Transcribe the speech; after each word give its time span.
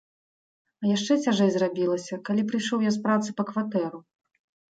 А 0.83 0.87
яшчэ 0.91 1.17
цяжэй 1.25 1.51
зрабілася, 1.57 2.19
калі 2.29 2.45
прыйшоў 2.51 2.79
я 2.89 2.93
з 2.97 3.05
працы 3.05 3.29
па 3.43 3.45
кватэру. 3.51 3.99